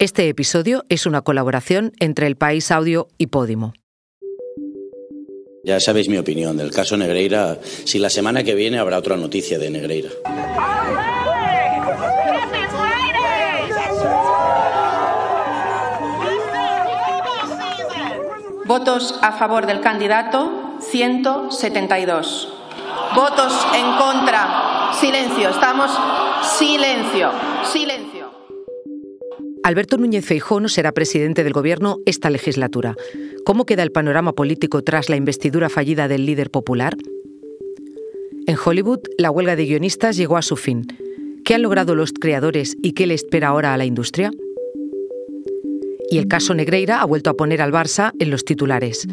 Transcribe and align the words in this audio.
Este 0.00 0.28
episodio 0.28 0.84
es 0.88 1.06
una 1.06 1.22
colaboración 1.22 1.92
entre 1.98 2.28
El 2.28 2.36
País 2.36 2.70
Audio 2.70 3.08
y 3.18 3.26
Podimo. 3.26 3.72
Ya 5.64 5.80
sabéis 5.80 6.08
mi 6.08 6.18
opinión 6.18 6.56
del 6.56 6.70
caso 6.70 6.96
Negreira. 6.96 7.58
Si 7.62 7.98
la 7.98 8.08
semana 8.08 8.44
que 8.44 8.54
viene 8.54 8.78
habrá 8.78 8.98
otra 8.98 9.16
noticia 9.16 9.58
de 9.58 9.70
Negreira. 9.70 10.10
Votos 18.66 19.18
a 19.20 19.32
favor 19.32 19.66
del 19.66 19.80
candidato, 19.80 20.76
172. 20.78 22.52
Votos 23.16 23.66
en 23.74 23.96
contra. 23.96 24.92
Silencio, 24.92 25.48
estamos. 25.48 25.90
Silencio, 26.56 27.32
silencio. 27.64 28.17
Alberto 29.68 29.98
Núñez 29.98 30.24
Feijóo 30.24 30.60
no 30.60 30.70
será 30.70 30.92
presidente 30.92 31.44
del 31.44 31.52
Gobierno 31.52 31.98
esta 32.06 32.30
legislatura. 32.30 32.96
¿Cómo 33.44 33.66
queda 33.66 33.82
el 33.82 33.92
panorama 33.92 34.32
político 34.32 34.82
tras 34.82 35.10
la 35.10 35.16
investidura 35.16 35.68
fallida 35.68 36.08
del 36.08 36.24
líder 36.24 36.50
popular? 36.50 36.96
En 38.46 38.56
Hollywood, 38.64 39.00
la 39.18 39.30
huelga 39.30 39.56
de 39.56 39.66
guionistas 39.66 40.16
llegó 40.16 40.38
a 40.38 40.42
su 40.42 40.56
fin. 40.56 40.86
¿Qué 41.44 41.54
han 41.54 41.60
logrado 41.60 41.94
los 41.94 42.14
creadores 42.14 42.78
y 42.82 42.92
qué 42.92 43.06
le 43.06 43.12
espera 43.12 43.48
ahora 43.48 43.74
a 43.74 43.76
la 43.76 43.84
industria? 43.84 44.30
Y 46.10 46.16
el 46.16 46.28
caso 46.28 46.54
Negreira 46.54 47.02
ha 47.02 47.04
vuelto 47.04 47.28
a 47.28 47.34
poner 47.34 47.60
al 47.60 47.70
Barça 47.70 48.12
en 48.18 48.30
los 48.30 48.46
titulares. 48.46 49.06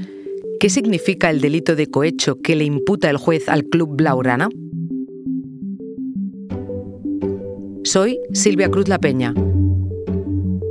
¿Qué 0.62 0.70
significa 0.70 1.30
el 1.32 1.42
delito 1.42 1.76
de 1.76 1.88
cohecho 1.88 2.40
que 2.42 2.56
le 2.56 2.64
imputa 2.64 3.10
el 3.10 3.18
juez 3.18 3.50
al 3.50 3.66
club 3.66 3.98
Blaugrana? 3.98 4.48
Soy 7.84 8.22
Silvia 8.32 8.72
Cruz 8.72 8.88
La 8.88 9.00
Peña. 9.00 9.34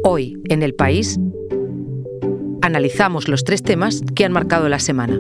Hoy, 0.07 0.37
en 0.51 0.63
el 0.63 0.75
país, 0.75 1.19
analizamos 2.61 3.27
los 3.27 3.43
tres 3.43 3.63
temas 3.63 4.03
que 4.15 4.27
han 4.27 4.33
marcado 4.33 4.69
la 4.69 4.79
semana. 4.79 5.19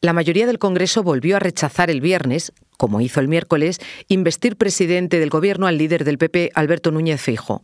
La 0.00 0.14
mayoría 0.14 0.46
del 0.46 0.58
Congreso 0.58 1.02
volvió 1.02 1.36
a 1.36 1.38
rechazar 1.38 1.90
el 1.90 2.00
viernes, 2.00 2.52
como 2.78 3.02
hizo 3.02 3.20
el 3.20 3.28
miércoles, 3.28 3.78
investir 4.08 4.56
presidente 4.56 5.18
del 5.18 5.28
Gobierno 5.28 5.66
al 5.66 5.76
líder 5.76 6.04
del 6.04 6.16
PP, 6.16 6.50
Alberto 6.54 6.90
Núñez 6.90 7.20
Feijo. 7.20 7.62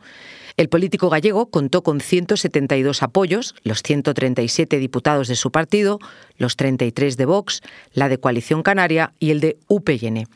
El 0.60 0.68
político 0.68 1.08
gallego 1.08 1.50
contó 1.50 1.82
con 1.82 2.02
172 2.02 3.02
apoyos, 3.02 3.54
los 3.62 3.82
137 3.82 4.76
diputados 4.76 5.26
de 5.26 5.34
su 5.34 5.50
partido, 5.50 6.00
los 6.36 6.56
33 6.56 7.16
de 7.16 7.24
Vox, 7.24 7.62
la 7.94 8.10
de 8.10 8.20
Coalición 8.20 8.62
Canaria 8.62 9.14
y 9.18 9.30
el 9.30 9.40
de 9.40 9.58
UPN. 9.68 10.26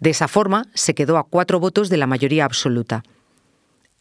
De 0.00 0.10
esa 0.10 0.26
forma, 0.26 0.64
se 0.74 0.96
quedó 0.96 1.18
a 1.18 1.28
cuatro 1.28 1.60
votos 1.60 1.88
de 1.88 1.98
la 1.98 2.08
mayoría 2.08 2.44
absoluta. 2.44 3.04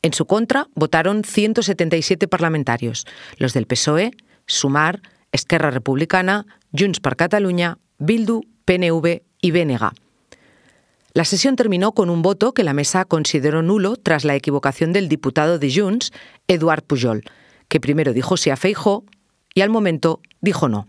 En 0.01 0.13
su 0.13 0.25
contra 0.25 0.69
votaron 0.73 1.23
177 1.23 2.27
parlamentarios, 2.27 3.05
los 3.37 3.53
del 3.53 3.67
PSOE, 3.67 4.09
Sumar, 4.47 5.03
Esquerra 5.31 5.69
Republicana, 5.69 6.47
Junts 6.75 6.99
per 6.99 7.15
Catalunya, 7.15 7.77
Bildu, 7.99 8.41
PNV 8.65 9.21
y 9.39 9.51
BNG. 9.51 9.91
La 11.15 11.25
sesión 11.25 11.55
terminó 11.55 11.91
con 11.91 12.09
un 12.09 12.23
voto 12.23 12.53
que 12.53 12.63
la 12.63 12.73
mesa 12.73 13.05
consideró 13.05 13.61
nulo 13.61 13.97
tras 13.97 14.25
la 14.25 14.35
equivocación 14.35 14.93
del 14.93 15.09
diputado 15.09 15.59
de 15.59 15.71
Junts, 15.71 16.11
Eduard 16.47 16.81
Pujol, 16.81 17.23
que 17.67 17.79
primero 17.79 18.13
dijo 18.13 18.35
sí 18.35 18.49
a 18.49 18.57
Feijó 18.57 19.03
y 19.53 19.61
al 19.61 19.69
momento 19.69 20.21
dijo 20.41 20.69
no. 20.69 20.87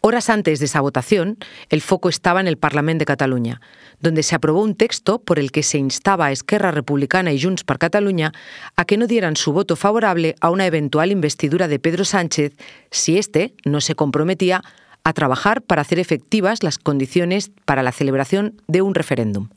Horas 0.00 0.30
antes 0.30 0.58
de 0.58 0.64
esa 0.64 0.80
votación, 0.80 1.38
el 1.68 1.80
foco 1.80 2.08
estaba 2.08 2.40
en 2.40 2.48
el 2.48 2.56
Parlamento 2.56 3.02
de 3.02 3.06
Cataluña, 3.06 3.60
donde 4.00 4.24
se 4.24 4.34
aprobó 4.34 4.62
un 4.62 4.74
texto 4.74 5.20
por 5.20 5.38
el 5.38 5.52
que 5.52 5.62
se 5.62 5.78
instaba 5.78 6.26
a 6.26 6.32
Esquerra 6.32 6.72
Republicana 6.72 7.32
y 7.32 7.40
Junts 7.40 7.62
per 7.62 7.78
Catalunya 7.78 8.32
a 8.74 8.84
que 8.84 8.96
no 8.96 9.06
dieran 9.06 9.36
su 9.36 9.52
voto 9.52 9.76
favorable 9.76 10.34
a 10.40 10.50
una 10.50 10.66
eventual 10.66 11.12
investidura 11.12 11.68
de 11.68 11.78
Pedro 11.78 12.04
Sánchez 12.04 12.54
si 12.90 13.16
éste 13.16 13.54
no 13.64 13.80
se 13.80 13.94
comprometía 13.94 14.62
a 15.08 15.12
trabajar 15.14 15.62
para 15.62 15.80
hacer 15.80 15.98
efectivas 15.98 16.62
las 16.62 16.76
condiciones 16.76 17.50
para 17.64 17.82
la 17.82 17.92
celebración 17.92 18.60
de 18.68 18.82
un 18.82 18.94
referéndum. 18.94 19.48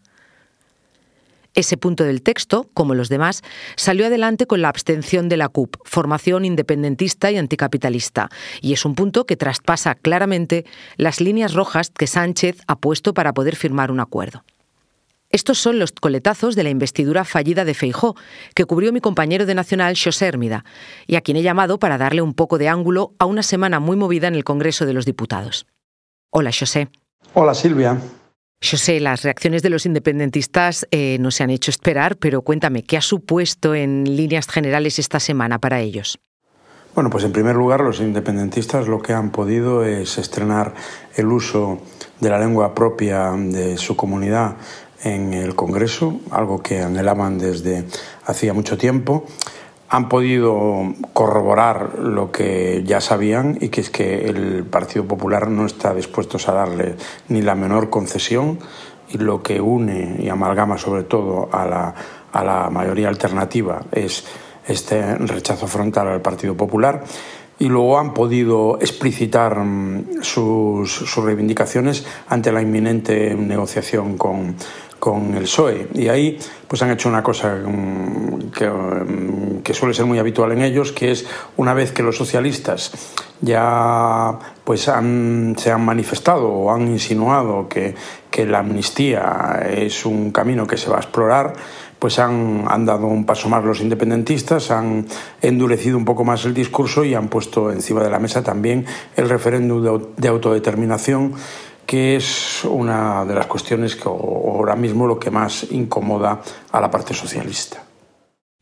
Ese 1.54 1.76
punto 1.76 2.06
del 2.06 2.22
texto, 2.22 2.70
como 2.74 2.96
los 2.96 3.10
demás, 3.10 3.42
salió 3.76 4.06
adelante 4.06 4.48
con 4.48 4.62
la 4.62 4.70
abstención 4.70 5.28
de 5.28 5.36
la 5.36 5.50
CUP, 5.50 5.76
formación 5.84 6.46
independentista 6.46 7.30
y 7.30 7.38
anticapitalista, 7.38 8.30
y 8.62 8.72
es 8.72 8.86
un 8.86 8.96
punto 8.96 9.26
que 9.26 9.36
traspasa 9.36 9.96
claramente 9.96 10.66
las 10.96 11.20
líneas 11.20 11.54
rojas 11.54 11.90
que 11.90 12.08
Sánchez 12.08 12.62
ha 12.68 12.78
puesto 12.78 13.14
para 13.14 13.34
poder 13.34 13.58
firmar 13.58 13.92
un 13.92 14.00
acuerdo. 14.00 14.46
Estos 15.32 15.60
son 15.60 15.80
los 15.80 15.94
coletazos 15.94 16.56
de 16.56 16.64
la 16.64 16.70
investidura 16.70 17.24
fallida 17.24 17.64
de 17.64 17.74
Feijó, 17.74 18.16
que 18.54 18.66
cubrió 18.66 18.92
mi 18.92 19.00
compañero 19.00 19.46
de 19.46 19.56
Nacional, 19.56 19.96
José 20.02 20.28
Hermida, 20.28 20.66
y 21.08 21.16
a 21.16 21.22
quien 21.22 21.38
he 21.38 21.42
llamado 21.42 21.80
para 21.80 21.98
darle 21.98 22.22
un 22.22 22.34
poco 22.34 22.58
de 22.58 22.68
ángulo 22.68 23.14
a 23.18 23.26
una 23.26 23.42
semana 23.42 23.80
muy 23.80 23.96
movida 23.96 24.28
en 24.28 24.36
el 24.36 24.44
Congreso 24.44 24.86
de 24.86 24.94
los 24.94 25.06
Diputados. 25.06 25.68
Hola, 26.32 26.52
José. 26.58 26.90
Hola, 27.34 27.54
Silvia. 27.54 27.98
Yo 28.60 28.78
sé, 28.78 29.00
las 29.00 29.24
reacciones 29.24 29.64
de 29.64 29.70
los 29.70 29.86
independentistas 29.86 30.86
eh, 30.92 31.18
no 31.20 31.32
se 31.32 31.44
han 31.44 31.50
hecho 31.50 31.72
esperar, 31.72 32.18
pero 32.18 32.42
cuéntame, 32.42 32.84
¿qué 32.84 32.98
ha 32.98 33.02
supuesto 33.02 33.74
en 33.74 34.04
líneas 34.16 34.48
generales 34.48 35.00
esta 35.00 35.20
semana 35.20 35.60
para 35.60 35.80
ellos? 35.80 36.20
Bueno, 36.94 37.10
pues 37.10 37.24
en 37.24 37.32
primer 37.32 37.56
lugar, 37.56 37.80
los 37.80 38.02
independentistas 38.02 38.88
lo 38.90 39.02
que 39.02 39.14
han 39.14 39.32
podido 39.32 39.86
es 39.86 40.18
estrenar 40.18 40.76
el 41.16 41.28
uso 41.28 41.80
de 42.20 42.30
la 42.30 42.38
lengua 42.38 42.76
propia 42.76 43.32
de 43.32 43.78
su 43.78 43.96
comunidad 43.96 44.58
en 45.04 45.34
el 45.34 45.56
Congreso, 45.56 46.20
algo 46.32 46.62
que 46.62 46.82
anhelaban 46.82 47.38
desde 47.38 47.86
hacía 48.26 48.54
mucho 48.54 48.78
tiempo. 48.78 49.26
Han 49.90 50.08
podido 50.08 50.94
corroborar 51.14 52.00
lo 52.00 52.32
que 52.32 52.84
ya 52.86 53.02
sabían 53.02 53.58
y 53.60 53.70
que 53.70 53.82
es 53.82 53.90
que 53.90 54.30
el 54.30 54.64
Partido 54.64 55.06
Popular 55.06 55.50
no 55.50 55.66
está 55.66 55.94
dispuesto 55.94 56.38
a 56.48 56.54
darle 56.54 56.96
ni 57.28 57.42
la 57.42 57.56
menor 57.56 57.90
concesión 57.90 58.60
y 59.10 59.18
lo 59.18 59.44
que 59.44 59.60
une 59.60 60.16
y 60.20 60.30
amalgama 60.30 60.78
sobre 60.78 61.04
todo 61.04 61.50
a 61.52 61.66
la, 61.66 61.94
a 62.32 62.44
la 62.44 62.70
mayoría 62.70 63.10
alternativa 63.10 63.82
es 63.92 64.24
este 64.66 65.16
rechazo 65.16 65.68
frontal 65.68 66.08
al 66.08 66.22
Partido 66.22 66.56
Popular. 66.56 67.04
Y 67.60 67.68
luego 67.68 68.00
han 68.00 68.14
podido 68.14 68.80
explicitar 68.80 69.60
mm, 69.60 70.24
sus, 70.24 70.92
sus 70.92 71.24
reivindicaciones 71.24 72.06
ante 72.28 72.52
la 72.52 72.62
inminente 72.62 73.36
negociación 73.36 74.18
con, 74.18 74.56
con 75.02 75.34
el 75.34 75.46
PSOE. 75.46 75.88
Y 75.96 76.10
ahí 76.10 76.38
pues 76.68 76.84
han 76.84 76.92
hecho 76.92 77.10
una 77.10 77.24
cosa 77.24 77.56
mm, 77.56 78.52
que, 78.52 78.70
mm, 78.70 79.64
que, 79.64 79.74
suele 79.74 79.96
ser 79.96 80.06
muy 80.06 80.20
habitual 80.20 80.52
en 80.52 80.62
ellos, 80.62 80.92
que 80.92 81.10
es 81.10 81.26
una 81.58 81.74
vez 81.74 81.92
que 81.92 82.04
los 82.04 82.16
socialistas 82.16 82.92
ya 83.42 84.38
pues 84.64 84.88
han, 84.88 85.56
se 85.58 85.72
han 85.72 85.84
manifestado 85.84 86.48
o 86.48 86.72
han 86.72 86.88
insinuado 86.88 87.68
que, 87.68 87.96
que 88.30 88.46
la 88.46 88.60
amnistía 88.60 89.66
es 89.68 90.06
un 90.06 90.32
camino 90.32 90.68
que 90.68 90.78
se 90.78 90.88
va 90.88 90.98
a 90.98 91.00
explorar, 91.00 91.54
pues 91.98 92.20
han, 92.20 92.66
han, 92.68 92.86
dado 92.86 93.08
un 93.08 93.26
paso 93.26 93.50
más 93.50 93.64
los 93.64 93.82
independentistas, 93.82 94.70
han 94.70 95.08
endurecido 95.42 95.98
un 95.98 96.06
poco 96.06 96.24
más 96.24 96.46
el 96.46 96.54
discurso 96.54 97.04
y 97.04 97.16
han 97.16 97.28
puesto 97.28 97.72
encima 97.72 98.04
de 98.04 98.12
la 98.12 98.20
mesa 98.20 98.44
también 98.44 98.86
el 99.16 99.30
referéndum 99.30 100.04
de 100.16 100.28
autodeterminación 100.28 101.34
que 101.92 102.16
es 102.16 102.64
una 102.64 103.26
de 103.26 103.36
las 103.36 103.48
cuestiones 103.48 103.98
que 103.98 104.08
ahora 104.08 104.78
mismo 104.78 105.06
lo 105.06 105.20
que 105.20 105.30
más 105.30 105.70
incomoda 105.72 106.42
a 106.72 106.80
la 106.80 106.90
parte 106.90 107.14
socialista. 107.14 107.84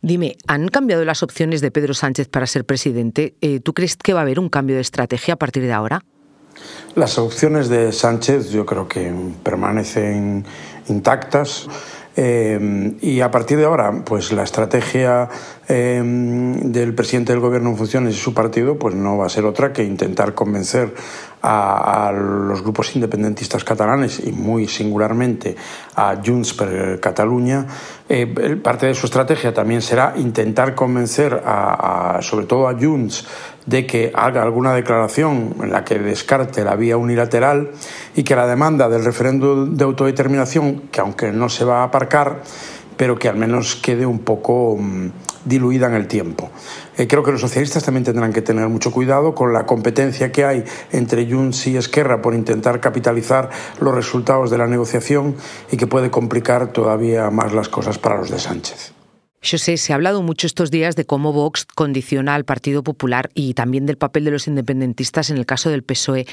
Dime, 0.01 0.35
¿han 0.47 0.67
cambiado 0.69 1.05
las 1.05 1.21
opciones 1.21 1.61
de 1.61 1.69
Pedro 1.69 1.93
Sánchez 1.93 2.27
para 2.27 2.47
ser 2.47 2.65
presidente? 2.65 3.35
Eh, 3.41 3.59
¿Tú 3.59 3.75
crees 3.75 3.97
que 3.97 4.13
va 4.13 4.21
a 4.21 4.23
haber 4.23 4.39
un 4.39 4.49
cambio 4.49 4.77
de 4.77 4.81
estrategia 4.81 5.35
a 5.35 5.37
partir 5.37 5.61
de 5.61 5.73
ahora? 5.73 6.03
Las 6.95 7.19
opciones 7.19 7.69
de 7.69 7.91
Sánchez 7.91 8.49
yo 8.49 8.65
creo 8.65 8.87
que 8.87 9.13
permanecen 9.43 10.43
intactas. 10.87 11.67
Eh, 12.15 12.97
y 13.01 13.21
a 13.21 13.31
partir 13.31 13.57
de 13.57 13.65
ahora, 13.65 14.03
pues 14.03 14.31
la 14.31 14.43
estrategia 14.43 15.29
eh, 15.67 16.01
del 16.03 16.93
presidente 16.93 17.31
del 17.31 17.39
gobierno 17.39 17.69
en 17.69 17.77
funciones 17.77 18.15
y 18.15 18.17
su 18.17 18.33
partido, 18.33 18.77
pues 18.77 18.95
no 18.95 19.17
va 19.17 19.27
a 19.27 19.29
ser 19.29 19.45
otra 19.45 19.71
que 19.71 19.83
intentar 19.83 20.33
convencer 20.33 20.93
a, 21.41 22.11
los 22.11 22.61
grupos 22.61 22.95
independentistas 22.95 23.63
catalanes 23.63 24.21
y 24.25 24.31
muy 24.31 24.67
singularmente 24.67 25.55
a 25.95 26.17
Junts 26.23 26.53
per 26.53 26.99
Catalunya. 26.99 27.65
Eh, 28.09 28.27
parte 28.61 28.87
de 28.87 28.93
su 28.93 29.05
estrategia 29.05 29.53
también 29.53 29.81
será 29.81 30.13
intentar 30.17 30.75
convencer 30.75 31.41
a, 31.45 32.19
sobre 32.21 32.45
todo 32.45 32.67
a 32.67 32.73
Junts 32.73 33.25
de 33.69 33.85
que 33.85 34.11
haga 34.15 34.41
alguna 34.41 34.73
declaración 34.73 35.55
en 35.61 35.71
la 35.71 35.83
que 35.83 35.99
descarte 35.99 36.63
la 36.63 36.75
vía 36.75 36.97
unilateral 36.97 37.71
y 38.15 38.23
que 38.23 38.35
la 38.35 38.47
demanda 38.47 38.89
del 38.89 39.05
referéndum 39.05 39.75
de 39.77 39.83
autodeterminación, 39.83 40.89
que 40.91 41.01
aunque 41.01 41.31
no 41.31 41.49
se 41.49 41.65
va 41.65 41.81
a 41.81 41.83
aparcar, 41.83 42.41
pero 42.97 43.17
que 43.17 43.29
al 43.29 43.37
menos 43.37 43.75
quede 43.75 44.07
un 44.07 44.19
poco 44.19 44.75
mm, 44.77 45.09
diluida 45.45 45.87
en 45.87 45.93
el 45.93 46.07
tiempo. 46.07 46.49
Eh, 46.97 47.07
creo 47.07 47.23
que 47.23 47.31
los 47.31 47.41
socialistas 47.41 47.83
también 47.83 48.03
tendrán 48.03 48.33
que 48.33 48.41
tener 48.41 48.67
mucho 48.67 48.91
cuidado 48.91 49.35
con 49.35 49.53
la 49.53 49.65
competencia 49.67 50.31
que 50.31 50.45
hay 50.45 50.63
entre 50.91 51.31
Junts 51.31 51.67
y 51.67 51.77
Esquerra 51.77 52.21
por 52.21 52.33
intentar 52.33 52.81
capitalizar 52.81 53.51
los 53.79 53.93
resultados 53.93 54.49
de 54.49 54.57
la 54.57 54.67
negociación 54.67 55.35
y 55.71 55.77
que 55.77 55.87
puede 55.87 56.09
complicar 56.09 56.73
todavía 56.73 57.29
más 57.29 57.53
las 57.53 57.69
cosas 57.69 57.99
para 57.99 58.17
los 58.17 58.31
de 58.31 58.39
Sánchez. 58.39 58.98
José, 59.41 59.77
se 59.77 59.93
ha 59.93 59.95
hablado 59.95 60.21
mucho 60.21 60.47
estos 60.47 60.69
días 60.69 60.95
de 60.95 61.05
cómo 61.05 61.31
Vox 61.31 61.65
condiciona 61.65 62.35
al 62.35 62.43
Partido 62.43 62.83
Popular 62.83 63.29
y 63.33 63.53
también 63.53 63.85
del 63.85 63.97
papel 63.97 64.25
de 64.25 64.31
los 64.31 64.47
independentistas 64.47 65.29
en 65.29 65.37
el 65.37 65.45
caso 65.45 65.69
del 65.69 65.83
PSOE. 65.83 66.27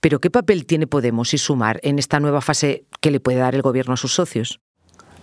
Pero 0.00 0.20
¿qué 0.20 0.30
papel 0.30 0.64
tiene 0.64 0.86
Podemos 0.86 1.34
y 1.34 1.38
Sumar 1.38 1.80
en 1.82 1.98
esta 1.98 2.18
nueva 2.18 2.40
fase 2.40 2.84
que 3.00 3.10
le 3.10 3.20
puede 3.20 3.38
dar 3.38 3.54
el 3.54 3.62
Gobierno 3.62 3.94
a 3.94 3.98
sus 3.98 4.14
socios? 4.14 4.60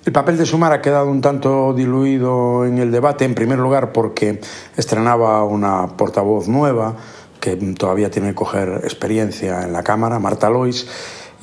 El 0.06 0.13
papel 0.13 0.38
de 0.38 0.45
Sumar 0.45 0.74
ha 0.74 0.81
quedado 0.81 1.09
un 1.09 1.21
tanto 1.21 1.74
diluido 1.74 2.65
en 2.65 2.77
el 2.77 2.91
debate, 2.91 3.25
en 3.25 3.35
primer 3.35 3.57
lugar 3.57 3.94
porque 3.94 4.41
estrenaba 4.75 5.44
una 5.45 5.95
portavoz 5.97 6.47
nueva 6.47 6.97
que 7.39 7.56
todavía 7.56 8.12
tiene 8.12 8.30
que 8.30 8.35
coger 8.35 8.81
experiencia 8.83 9.63
en 9.63 9.74
la 9.74 9.83
Cámara, 9.83 10.19
Marta 10.19 10.50
Lois 10.50 10.88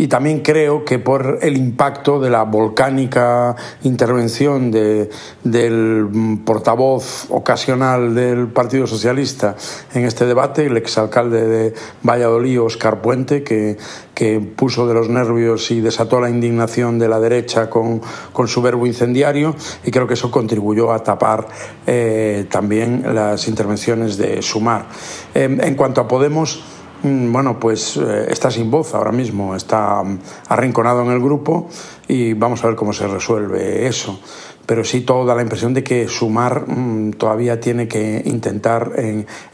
y 0.01 0.09
también 0.09 0.41
creo 0.41 0.83
que 0.83 0.99
por 0.99 1.41
el 1.43 1.59
impacto 1.59 2.19
de 2.21 2.31
la 2.31 2.45
volcánica 2.45 3.55
intervención 3.83 4.71
de, 4.71 5.11
del 5.45 6.09
portavoz 6.43 7.27
ocasional 7.29 8.15
del 8.15 8.49
Partido 8.49 8.87
Socialista 8.87 9.57
en 9.93 10.07
este 10.07 10.25
debate, 10.25 10.65
el 10.65 10.79
exalcalde 10.79 11.47
de 11.47 11.75
Valladolid, 12.03 12.63
Oscar 12.63 13.03
Puente, 13.03 13.43
que, 13.43 13.77
que 14.15 14.41
puso 14.41 14.89
de 14.89 14.95
los 14.95 15.11
nervios 15.11 15.71
y 15.71 15.83
desató 15.83 16.19
la 16.19 16.31
indignación 16.31 16.99
de 16.99 17.09
la 17.09 17.21
derecha 17.21 17.69
con, 17.69 18.01
con 18.33 18.49
su 18.49 18.63
verbo 18.63 18.87
incendiario 18.87 19.55
y 19.85 19.91
creo 19.91 20.07
que 20.07 20.15
eso 20.15 20.31
contribuyó 20.31 20.95
a 20.95 21.03
tapar 21.03 21.47
eh, 21.87 22.47
también 22.51 23.05
las 23.15 23.47
intervenciones 23.49 24.17
de 24.17 24.41
Sumar. 24.41 24.87
Eh, 25.35 25.59
en 25.61 25.75
cuanto 25.75 26.01
a 26.01 26.09
Podemos, 26.09 26.80
bueno, 27.03 27.59
pues 27.59 27.97
eh, 27.97 28.27
está 28.29 28.51
sin 28.51 28.71
voz 28.71 28.95
ahora 28.95 29.13
mismo, 29.13 29.55
está 29.55 30.03
mm, 30.03 30.19
arrinconado 30.49 31.03
en 31.03 31.11
el 31.11 31.21
grupo 31.21 31.69
y 32.09 32.35
vamos 32.35 32.63
a 32.65 32.69
ver 32.69 32.77
cómo 32.77 32.93
se 32.93 33.07
resuelve 33.07 33.87
eso. 33.87 34.21
Pero 34.67 34.85
sí 34.85 35.01
todo 35.01 35.25
da 35.25 35.35
la 35.35 35.43
impresión 35.43 35.75
de 35.75 35.83
que 35.83 36.09
Sumar 36.09 36.69
mm, 36.69 37.13
todavía 37.13 37.61
tiene 37.61 37.89
que 37.89 38.23
intentar 38.25 38.93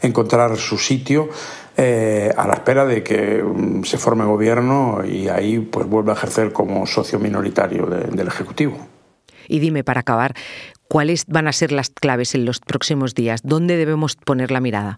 encontrar 0.01 0.57
su 0.57 0.77
sitio 0.77 1.29
eh, 1.79 2.33
a 2.35 2.47
la 2.47 2.55
espera 2.55 2.85
de 2.85 3.03
que 3.03 3.43
se 3.83 3.99
forme 3.99 4.25
gobierno 4.25 5.05
y 5.05 5.27
ahí 5.27 5.59
pues 5.59 5.87
vuelva 5.87 6.13
a 6.13 6.15
ejercer 6.15 6.51
como 6.51 6.87
socio 6.87 7.19
minoritario 7.19 7.85
del 7.85 8.27
Ejecutivo. 8.27 8.79
Y 9.47 9.59
dime, 9.59 9.83
para 9.83 9.99
acabar, 10.01 10.33
¿cuáles 10.89 11.25
van 11.27 11.47
a 11.47 11.53
ser 11.53 11.71
las 11.71 11.91
claves 11.91 12.33
en 12.33 12.45
los 12.45 12.59
próximos 12.59 13.13
días? 13.13 13.41
¿Dónde 13.43 13.77
debemos 13.77 14.15
poner 14.15 14.49
la 14.49 14.59
mirada? 14.59 14.97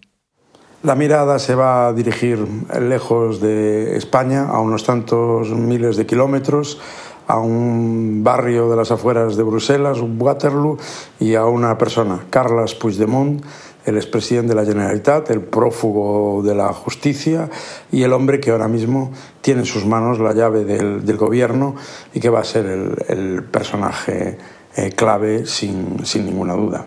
La 0.81 0.95
mirada 0.95 1.39
se 1.39 1.55
va 1.55 1.89
a 1.89 1.93
dirigir 1.93 2.39
lejos 2.79 3.41
de 3.41 3.97
España, 3.97 4.47
a 4.47 4.61
unos 4.61 4.85
tantos 4.85 5.49
miles 5.49 5.97
de 5.97 6.05
kilómetros, 6.05 6.79
a 7.27 7.37
un 7.37 8.23
barrio 8.23 8.69
de 8.69 8.77
las 8.77 8.89
afueras 8.89 9.35
de 9.35 9.43
Bruselas, 9.43 9.97
Waterloo, 9.99 10.77
y 11.19 11.35
a 11.35 11.43
una 11.43 11.77
persona, 11.77 12.27
Carles 12.29 12.75
Puigdemont, 12.75 13.43
el 13.83 13.97
expresidente 13.97 14.55
de 14.55 14.55
la 14.55 14.65
Generalitat, 14.65 15.29
el 15.31 15.41
prófugo 15.41 16.41
de 16.43 16.55
la 16.55 16.71
justicia 16.71 17.49
y 17.91 18.03
el 18.03 18.13
hombre 18.13 18.39
que 18.39 18.51
ahora 18.51 18.69
mismo 18.69 19.11
tiene 19.41 19.61
en 19.61 19.65
sus 19.65 19.85
manos 19.85 20.17
la 20.19 20.31
llave 20.31 20.63
del, 20.63 21.17
gobierno 21.17 21.75
y 22.13 22.21
que 22.21 22.29
va 22.29 22.39
a 22.39 22.45
ser 22.45 22.65
el, 22.65 23.43
personaje 23.43 24.37
eh, 24.77 24.91
clave 24.91 25.45
sin, 25.45 26.05
sin 26.05 26.25
ninguna 26.25 26.53
duda. 26.53 26.85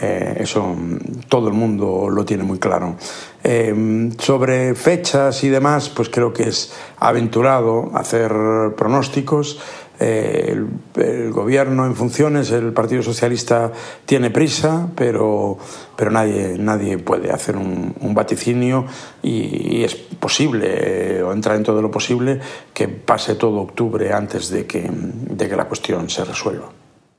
Eh, 0.00 0.38
eso 0.40 0.74
mm, 0.74 1.28
todo 1.28 1.48
el 1.48 1.54
mundo 1.54 2.08
lo 2.08 2.24
tiene 2.24 2.42
muy 2.42 2.58
claro. 2.58 2.96
Eh, 3.44 4.10
sobre 4.18 4.74
fechas 4.74 5.44
y 5.44 5.48
demás, 5.48 5.88
pues 5.90 6.08
creo 6.08 6.32
que 6.32 6.44
es 6.44 6.72
aventurado 6.98 7.90
hacer 7.94 8.32
pronósticos. 8.76 9.60
Eh, 10.02 10.56
el, 10.96 11.30
gobierno 11.30 11.84
en 11.84 11.94
funciones, 11.94 12.50
el 12.52 12.72
Partido 12.72 13.02
Socialista 13.02 13.70
tiene 14.06 14.30
prisa, 14.30 14.88
pero, 14.96 15.58
pero 15.94 16.10
nadie, 16.10 16.56
nadie 16.58 16.96
puede 16.96 17.30
hacer 17.30 17.58
un, 17.58 17.94
vaticinio 18.14 18.86
y, 19.22 19.84
es 19.84 19.94
posible, 19.94 21.22
o 21.22 21.32
entra 21.32 21.54
en 21.54 21.62
todo 21.62 21.82
lo 21.82 21.90
posible, 21.90 22.40
que 22.72 22.88
pase 22.88 23.34
todo 23.34 23.60
octubre 23.60 24.10
antes 24.12 24.48
de 24.48 24.66
que, 24.66 24.90
de 24.90 25.48
que 25.48 25.56
la 25.56 25.66
cuestión 25.66 26.08
se 26.08 26.24
resuelva. 26.24 26.70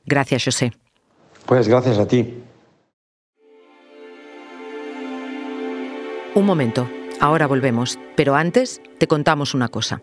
Gracias, 0.04 0.44
José. 0.44 0.72
Pues 1.46 1.68
gracias 1.68 1.98
a 1.98 2.06
ti. 2.06 2.42
Un 6.34 6.46
momento, 6.46 6.88
ahora 7.20 7.46
volvemos, 7.46 7.98
pero 8.16 8.34
antes 8.36 8.80
te 8.98 9.06
contamos 9.06 9.52
una 9.52 9.68
cosa. 9.68 10.00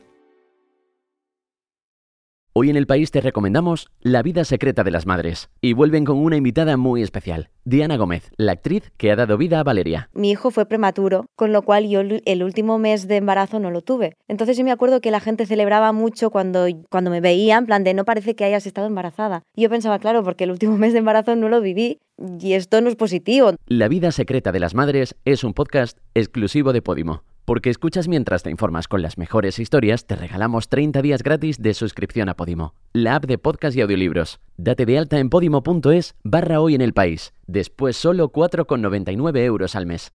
Hoy 2.51 2.72
en 2.72 2.78
el 2.78 2.88
país 2.88 3.12
te 3.12 3.22
recomendamos 3.22 3.92
La 4.01 4.24
vida 4.24 4.44
secreta 4.44 4.84
de 4.84 4.90
las 4.90 5.06
madres 5.06 5.51
y 5.62 5.74
vuelven 5.74 6.04
con 6.04 6.18
una 6.18 6.36
invitada 6.36 6.78
muy 6.78 7.04
especial, 7.04 7.51
Diana 7.63 7.96
Gómez, 7.96 8.31
la 8.38 8.54
actriz 8.54 8.92
que 8.98 9.12
ha 9.12 9.16
dado 9.16 9.38
vida 9.38 9.60
a 9.60 9.63
Valeria. 9.63 10.10
Mi 10.13 10.31
hijo 10.31 10.50
fue 10.50 10.66
prematuro, 10.66 11.28
con 11.36 11.54
lo 11.54 11.62
cual 11.62 11.88
yo 11.88 12.01
el 12.01 12.44
último 12.44 12.80
mes 12.80 13.07
de 13.07 13.18
embarazo 13.18 13.60
no 13.60 13.69
lo 13.69 13.84
tuve. 13.84 14.16
Entonces 14.28 14.57
yo 14.57 14.63
me 14.63 14.72
acuerdo 14.72 15.00
que 15.00 15.12
la 15.12 15.19
gente 15.19 15.46
celebraba 15.46 15.92
mucho 15.92 16.31
cuando, 16.31 16.66
cuando 16.90 17.12
me 17.12 17.22
veía, 17.22 17.56
en 17.56 17.68
plan 17.68 17.84
de 17.84 17.94
no 17.94 18.04
parece 18.04 18.36
que 18.36 18.46
hayas 18.46 18.66
estado 18.66 18.88
embarazada. 18.88 19.44
Y 19.56 19.62
yo 19.62 19.69
pensaba, 19.69 20.00
claro, 20.00 20.24
porque 20.24 20.46
el 20.46 20.51
último 20.51 20.75
mes 20.80 20.94
de 20.94 21.00
embarazo 21.00 21.36
no 21.36 21.50
lo 21.50 21.62
viví 21.62 22.00
y 22.40 22.54
esto 22.54 22.81
no 22.81 22.90
es 22.90 22.96
positivo. 22.96 23.54
La 23.68 23.88
vida 23.88 24.12
secreta 24.12 24.51
de 24.51 24.60
las 24.60 24.74
madres 24.74 25.16
es 25.24 25.44
un 25.44 25.54
podcast 25.54 26.00
exclusivo 26.16 26.74
de 26.74 26.81
Podimo. 26.81 27.22
Porque 27.50 27.72
escuchas 27.72 28.07
mientras 28.07 28.44
te 28.44 28.51
informas 28.51 28.88
con 28.88 29.01
las 29.01 29.18
mejores 29.18 29.57
historias, 29.57 30.06
te 30.06 30.16
regalamos 30.16 30.69
30 30.69 31.01
días 31.01 31.24
gratis 31.24 31.60
de 31.60 31.74
suscripción 31.74 32.30
a 32.30 32.36
Podimo, 32.36 32.75
la 32.94 33.16
app 33.16 33.25
de 33.25 33.40
podcast 33.40 33.75
y 33.75 33.81
audiolibros. 33.81 34.40
Date 34.57 34.86
de 34.86 35.00
alta 35.00 35.18
en 35.18 35.31
podimo.es 35.31 36.13
barra 36.24 36.62
hoy 36.62 36.75
en 36.75 36.81
el 36.81 36.94
país. 36.94 37.34
Después 37.48 37.98
solo 37.98 38.31
4,99 38.31 39.40
euros 39.40 39.75
al 39.75 39.88
mes. 39.88 40.12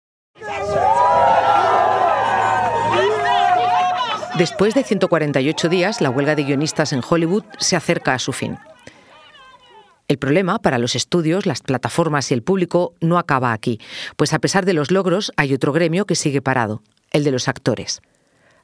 Después 4.40 4.74
de 4.74 4.84
148 4.84 5.70
días, 5.70 6.02
la 6.02 6.10
huelga 6.10 6.34
de 6.34 6.46
guionistas 6.46 6.94
en 6.94 7.04
Hollywood 7.08 7.44
se 7.60 7.76
acerca 7.76 8.16
a 8.16 8.20
su 8.20 8.34
fin. 8.34 8.58
El 10.08 10.18
problema 10.18 10.58
para 10.58 10.80
los 10.80 10.96
estudios, 10.96 11.46
las 11.46 11.62
plataformas 11.62 12.32
y 12.32 12.34
el 12.34 12.42
público 12.42 12.96
no 13.02 13.20
acaba 13.20 13.54
aquí, 13.54 13.80
pues 14.18 14.34
a 14.34 14.40
pesar 14.40 14.66
de 14.66 14.74
los 14.74 14.90
logros 14.90 15.32
hay 15.38 15.54
otro 15.54 15.72
gremio 15.74 16.08
que 16.08 16.16
sigue 16.16 16.42
parado, 16.42 16.82
el 17.12 17.24
de 17.24 17.32
los 17.32 17.48
actores. 17.48 18.02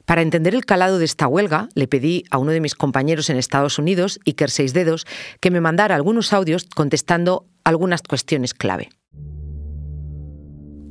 Para 0.06 0.22
entender 0.22 0.54
el 0.54 0.66
calado 0.66 1.00
de 1.00 1.06
esta 1.06 1.28
huelga, 1.28 1.70
le 1.74 1.88
pedí 1.88 2.24
a 2.30 2.38
uno 2.38 2.52
de 2.52 2.62
mis 2.62 2.76
compañeros 2.76 3.30
en 3.30 3.38
Estados 3.38 3.80
Unidos, 3.80 4.20
Iker 4.26 4.52
Seis 4.52 4.74
Dedos, 4.74 5.08
que 5.40 5.50
me 5.50 5.62
mandara 5.62 5.96
algunos 5.96 6.32
audios 6.32 6.68
contestando 6.76 7.48
algunas 7.64 8.04
cuestiones 8.04 8.54
clave. 8.54 8.90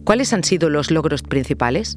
¿Cuáles 0.05 0.33
han 0.33 0.45
sido 0.45 0.69
los 0.69 0.91
logros 0.91 1.23
principales? 1.23 1.97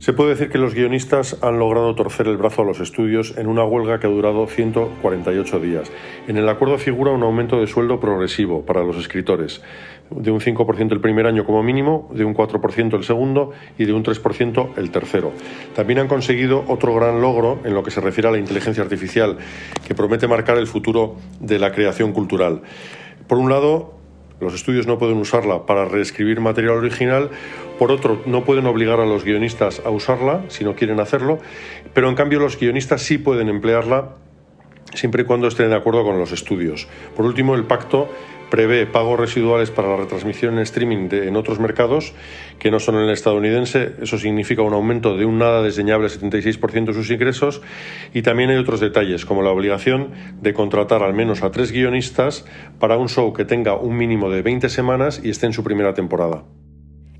Se 0.00 0.12
puede 0.12 0.30
decir 0.30 0.48
que 0.48 0.58
los 0.58 0.74
guionistas 0.74 1.36
han 1.42 1.58
logrado 1.58 1.92
torcer 1.96 2.28
el 2.28 2.36
brazo 2.36 2.62
a 2.62 2.64
los 2.64 2.78
estudios 2.78 3.36
en 3.36 3.48
una 3.48 3.64
huelga 3.64 3.98
que 3.98 4.06
ha 4.06 4.10
durado 4.10 4.46
148 4.46 5.58
días. 5.58 5.90
En 6.28 6.36
el 6.36 6.48
acuerdo 6.48 6.78
figura 6.78 7.10
un 7.10 7.24
aumento 7.24 7.58
de 7.58 7.66
sueldo 7.66 7.98
progresivo 7.98 8.64
para 8.64 8.84
los 8.84 8.96
escritores, 8.96 9.60
de 10.10 10.30
un 10.30 10.38
5% 10.38 10.92
el 10.92 11.00
primer 11.00 11.26
año 11.26 11.44
como 11.44 11.64
mínimo, 11.64 12.08
de 12.14 12.24
un 12.24 12.32
4% 12.32 12.94
el 12.94 13.02
segundo 13.02 13.50
y 13.76 13.86
de 13.86 13.92
un 13.92 14.04
3% 14.04 14.68
el 14.76 14.92
tercero. 14.92 15.32
También 15.74 15.98
han 15.98 16.06
conseguido 16.06 16.64
otro 16.68 16.94
gran 16.94 17.20
logro 17.20 17.58
en 17.64 17.74
lo 17.74 17.82
que 17.82 17.90
se 17.90 18.00
refiere 18.00 18.28
a 18.28 18.32
la 18.32 18.38
inteligencia 18.38 18.84
artificial, 18.84 19.38
que 19.84 19.96
promete 19.96 20.28
marcar 20.28 20.58
el 20.58 20.68
futuro 20.68 21.16
de 21.40 21.58
la 21.58 21.72
creación 21.72 22.12
cultural. 22.12 22.62
Por 23.26 23.38
un 23.38 23.50
lado, 23.50 23.97
los 24.40 24.54
estudios 24.54 24.86
no 24.86 24.98
pueden 24.98 25.18
usarla 25.18 25.66
para 25.66 25.84
reescribir 25.84 26.40
material 26.40 26.76
original, 26.76 27.30
por 27.78 27.90
otro, 27.90 28.22
no 28.26 28.44
pueden 28.44 28.66
obligar 28.66 29.00
a 29.00 29.06
los 29.06 29.24
guionistas 29.24 29.82
a 29.84 29.90
usarla 29.90 30.44
si 30.48 30.64
no 30.64 30.74
quieren 30.74 31.00
hacerlo, 31.00 31.38
pero 31.94 32.08
en 32.08 32.14
cambio 32.14 32.38
los 32.38 32.58
guionistas 32.58 33.02
sí 33.02 33.18
pueden 33.18 33.48
emplearla 33.48 34.16
siempre 34.94 35.22
y 35.22 35.24
cuando 35.24 35.48
estén 35.48 35.70
de 35.70 35.76
acuerdo 35.76 36.04
con 36.04 36.18
los 36.18 36.32
estudios. 36.32 36.88
Por 37.16 37.24
último, 37.24 37.54
el 37.54 37.64
pacto 37.64 38.08
prevé 38.50 38.86
pagos 38.86 39.18
residuales 39.18 39.70
para 39.70 39.88
la 39.88 39.96
retransmisión 39.96 40.54
en 40.54 40.60
streaming 40.60 41.08
en 41.10 41.36
otros 41.36 41.58
mercados 41.58 42.14
que 42.58 42.70
no 42.70 42.80
son 42.80 42.96
el 42.96 43.10
estadounidense. 43.10 43.92
Eso 44.00 44.18
significa 44.18 44.62
un 44.62 44.74
aumento 44.74 45.16
de 45.16 45.24
un 45.24 45.38
nada 45.38 45.62
desdeñable 45.62 46.08
76% 46.08 46.86
de 46.86 46.94
sus 46.94 47.10
ingresos. 47.10 47.60
Y 48.14 48.22
también 48.22 48.50
hay 48.50 48.56
otros 48.56 48.80
detalles, 48.80 49.24
como 49.24 49.42
la 49.42 49.50
obligación 49.50 50.12
de 50.40 50.54
contratar 50.54 51.02
al 51.02 51.14
menos 51.14 51.42
a 51.42 51.50
tres 51.50 51.72
guionistas 51.72 52.44
para 52.78 52.96
un 52.96 53.08
show 53.08 53.32
que 53.32 53.44
tenga 53.44 53.76
un 53.76 53.96
mínimo 53.96 54.30
de 54.30 54.42
20 54.42 54.68
semanas 54.68 55.20
y 55.22 55.30
esté 55.30 55.46
en 55.46 55.52
su 55.52 55.62
primera 55.64 55.94
temporada. 55.94 56.44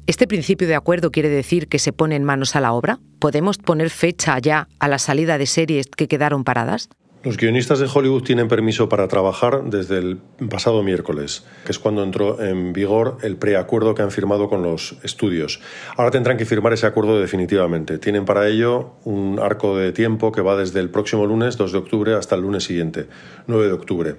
¿Este 0.07 0.27
principio 0.27 0.67
de 0.67 0.75
acuerdo 0.75 1.11
quiere 1.11 1.29
decir 1.29 1.69
que 1.69 1.79
se 1.79 1.93
ponen 1.93 2.25
manos 2.25 2.57
a 2.57 2.61
la 2.61 2.73
obra? 2.73 2.99
¿Podemos 3.19 3.59
poner 3.59 3.91
fecha 3.91 4.39
ya 4.39 4.67
a 4.81 4.89
la 4.89 4.99
salida 4.99 5.37
de 5.37 5.45
series 5.45 5.87
que 5.87 6.09
quedaron 6.09 6.45
paradas? 6.45 6.89
Los 7.29 7.37
guionistas 7.37 7.79
de 7.79 7.87
Hollywood 7.93 8.23
tienen 8.23 8.49
permiso 8.49 8.89
para 8.89 9.07
trabajar 9.07 9.65
desde 9.65 9.99
el 9.99 10.17
pasado 10.49 10.83
miércoles, 10.83 11.45
que 11.67 11.73
es 11.73 11.79
cuando 11.79 12.03
entró 12.03 12.43
en 12.43 12.73
vigor 12.73 13.19
el 13.21 13.37
preacuerdo 13.37 13.95
que 13.95 14.01
han 14.01 14.11
firmado 14.11 14.49
con 14.49 14.63
los 14.63 14.97
estudios. 15.03 15.61
Ahora 15.99 16.11
tendrán 16.11 16.39
que 16.39 16.47
firmar 16.47 16.73
ese 16.73 16.87
acuerdo 16.87 17.21
definitivamente. 17.21 17.99
Tienen 17.99 18.25
para 18.25 18.49
ello 18.49 18.93
un 19.05 19.39
arco 19.43 19.77
de 19.77 19.93
tiempo 19.93 20.33
que 20.33 20.41
va 20.41 20.57
desde 20.57 20.81
el 20.81 20.89
próximo 20.89 21.27
lunes 21.27 21.59
2 21.59 21.71
de 21.71 21.77
octubre 21.77 22.15
hasta 22.15 22.35
el 22.35 22.41
lunes 22.41 22.65
siguiente, 22.65 23.09
9 23.47 23.67
de 23.67 23.73
octubre. 23.73 24.17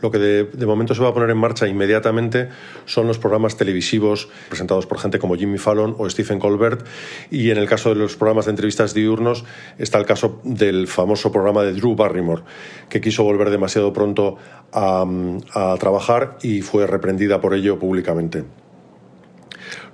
Lo 0.00 0.10
que 0.10 0.18
de, 0.18 0.66
momento 0.66 0.94
se 0.94 1.02
va 1.02 1.08
a 1.08 1.14
poner 1.14 1.30
en 1.30 1.38
marcha 1.38 1.66
inmediatamente 1.66 2.48
son 2.84 3.06
los 3.06 3.18
programas 3.18 3.56
televisivos 3.56 4.28
presentados 4.48 4.86
por 4.86 4.98
gente 4.98 5.18
como 5.18 5.36
Jimmy 5.36 5.58
Fallon 5.58 5.94
o 5.98 6.08
Stephen 6.08 6.38
Colbert 6.38 6.86
y 7.30 7.50
en 7.50 7.58
el 7.58 7.68
caso 7.68 7.90
de 7.90 7.96
los 7.96 8.16
programas 8.16 8.46
de 8.46 8.50
entrevistas 8.50 8.94
diurnos 8.94 9.44
está 9.78 9.98
el 9.98 10.06
caso 10.06 10.40
del 10.44 10.86
famoso 10.86 11.32
programa 11.32 11.62
de 11.62 11.72
Drew 11.72 11.94
Barrymore 11.94 12.42
que 12.88 13.00
quiso 13.00 13.24
volver 13.24 13.50
demasiado 13.50 13.92
pronto 13.92 14.36
a, 14.72 15.06
trabajar 15.78 16.38
y 16.42 16.60
fue 16.62 16.86
reprendida 16.86 17.40
por 17.40 17.54
ello 17.54 17.78
públicamente. 17.78 18.44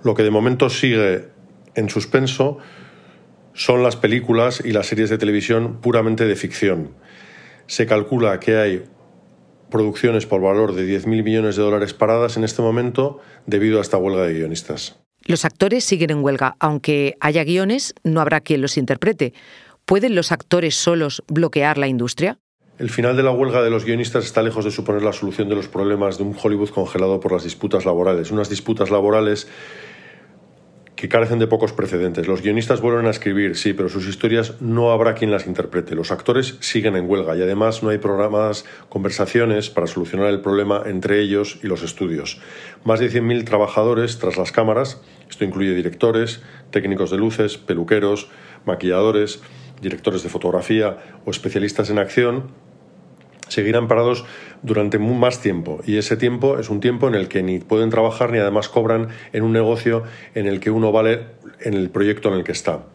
Lo 0.03 0.15
que 0.15 0.23
de 0.23 0.31
momento 0.31 0.69
sigue 0.69 1.29
en 1.75 1.89
suspenso 1.89 2.59
son 3.55 3.83
las 3.83 3.97
películas 3.97 4.63
y 4.65 4.73
las 4.73 4.87
series 4.87 5.11
de 5.11 5.19
televisión 5.19 5.79
puramente 5.81 6.25
de 6.25 6.37
ficción. 6.37 6.91
Se 7.67 7.87
calcula 7.87 8.41
que 8.41 8.57
hay 8.57 8.85
producciones 9.73 10.27
por 10.27 10.41
valor 10.41 10.75
de 10.75 10.87
10.000 10.87 11.25
millones 11.25 11.57
de 11.57 11.63
dólares 11.63 11.95
paradas 11.95 12.37
en 12.37 12.45
este 12.45 12.63
momento 12.63 13.19
debido 13.47 13.79
a 13.79 13.83
esta 13.83 13.97
huelga 13.97 14.23
de 14.23 14.35
guionistas. 14.35 15.01
Los 15.25 15.45
actores 15.45 15.85
siguen 15.85 16.11
en 16.11 16.23
huelga. 16.23 16.57
Aunque 16.61 17.17
haya 17.21 17.43
guiones, 17.43 17.95
no 18.05 18.21
habrá 18.21 18.41
quien 18.41 18.61
los 18.61 18.77
interprete. 18.77 19.35
¿Pueden 19.85 20.15
los 20.15 20.31
actores 20.31 20.77
solos 20.77 21.25
bloquear 21.27 21.79
la 21.79 21.89
industria? 21.89 22.39
El 22.79 22.91
final 22.91 23.17
de 23.17 23.23
la 23.23 23.31
huelga 23.31 23.63
de 23.63 23.71
los 23.71 23.85
guionistas 23.85 24.25
está 24.25 24.43
lejos 24.43 24.65
de 24.65 24.71
suponer 24.71 25.03
la 25.03 25.13
solución 25.13 25.49
de 25.49 25.55
los 25.55 25.69
problemas 25.69 26.19
de 26.19 26.25
un 26.25 26.37
Hollywood 26.41 26.71
congelado 26.71 27.21
por 27.21 27.33
las 27.33 27.45
disputas 27.45 27.85
laborales. 27.85 28.31
Unas 28.31 28.49
disputas 28.49 28.91
laborales 28.91 29.47
que 31.03 31.09
carecen 31.09 31.41
de 31.41 31.49
pocos 31.49 31.73
precedentes. 31.73 32.29
Los 32.29 32.43
guionistas 32.43 32.81
vuelven 32.81 33.07
a 33.07 33.11
escribir, 33.11 33.57
sí, 33.57 33.73
pero 33.73 33.89
sus 33.89 34.07
historias 34.07 34.61
no 34.61 34.93
habrá 34.93 35.15
quien 35.15 35.33
las 35.33 35.49
interprete. 35.49 35.97
Los 35.97 36.13
actores 36.13 36.59
siguen 36.61 36.95
en 36.95 37.11
huelga 37.11 37.37
y 37.37 37.43
además 37.43 37.83
no 37.83 37.89
hay 37.89 37.99
programadas 37.99 38.65
conversaciones 38.89 39.69
para 39.69 39.89
solucionar 39.89 40.29
el 40.29 40.43
problema 40.43 40.85
entre 40.87 41.19
ellos 41.19 41.59
y 41.61 41.67
los 41.67 41.83
estudios. 41.83 42.41
Más 42.85 43.01
de 43.01 43.11
100.000 43.11 43.45
trabajadores 43.45 44.21
tras 44.21 44.37
las 44.37 44.53
cámaras, 44.53 45.01
esto 45.29 45.45
incluye 45.45 45.75
directores, 45.75 46.41
técnicos 46.71 47.11
de 47.11 47.17
luces, 47.17 47.59
peluqueros, 47.59 48.31
maquilladores, 48.65 49.43
directores 49.81 50.23
de 50.23 50.29
fotografía 50.29 50.99
o 51.27 51.33
especialistas 51.33 51.91
en 51.91 51.99
acción, 51.99 52.53
seguirán 53.53 53.89
parados 53.89 54.25
durante 54.63 54.99
más 54.99 55.41
tiempo 55.41 55.81
y 55.85 55.99
ese 55.99 56.17
tiempo 56.17 56.59
es 56.59 56.71
un 56.71 56.81
tiempo 56.81 57.09
en 57.09 57.15
el 57.15 57.29
que 57.29 57.43
ni 57.43 57.59
pueden 57.59 57.91
trabajar 57.91 58.33
ni 58.33 58.39
además 58.39 58.69
cobran 58.69 59.09
en 59.33 59.43
un 59.43 59.53
negocio 59.53 60.05
en 60.35 60.47
el 60.47 60.61
que 60.61 60.71
uno 60.71 60.93
vale 60.93 61.27
en 61.61 61.75
el 61.75 61.91
proyecto 61.91 62.29
en 62.29 62.35
el 62.35 62.45
que 62.45 62.53
está. 62.53 62.87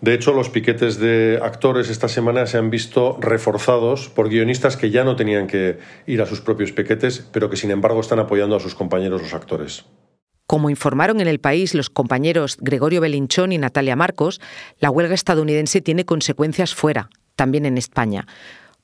De 0.00 0.14
hecho, 0.14 0.32
los 0.32 0.48
piquetes 0.48 0.98
de 0.98 1.38
actores 1.42 1.90
esta 1.90 2.08
semana 2.08 2.46
se 2.46 2.56
han 2.56 2.70
visto 2.70 3.18
reforzados 3.20 4.08
por 4.08 4.30
guionistas 4.30 4.78
que 4.78 4.90
ya 4.90 5.04
no 5.04 5.14
tenían 5.14 5.46
que 5.46 5.78
ir 6.06 6.22
a 6.22 6.26
sus 6.26 6.40
propios 6.40 6.72
piquetes, 6.72 7.28
pero 7.32 7.50
que 7.50 7.56
sin 7.56 7.70
embargo 7.70 8.00
están 8.00 8.18
apoyando 8.18 8.56
a 8.56 8.60
sus 8.60 8.74
compañeros 8.74 9.20
los 9.20 9.34
actores. 9.34 9.84
Como 10.46 10.70
informaron 10.70 11.20
en 11.20 11.28
el 11.28 11.38
país 11.38 11.74
los 11.74 11.90
compañeros 11.90 12.56
Gregorio 12.60 13.02
Belinchón 13.02 13.52
y 13.52 13.58
Natalia 13.58 13.94
Marcos, 13.94 14.40
la 14.78 14.90
huelga 14.90 15.14
estadounidense 15.14 15.82
tiene 15.82 16.06
consecuencias 16.06 16.74
fuera, 16.74 17.10
también 17.36 17.66
en 17.66 17.76
España. 17.76 18.26